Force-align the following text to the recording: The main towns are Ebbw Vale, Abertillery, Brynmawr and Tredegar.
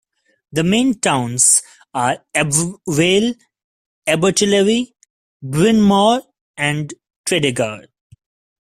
The 0.51 0.63
main 0.63 0.99
towns 0.99 1.61
are 1.93 2.25
Ebbw 2.33 2.79
Vale, 2.89 3.35
Abertillery, 4.07 4.93
Brynmawr 5.43 6.23
and 6.57 6.91
Tredegar. 7.23 7.85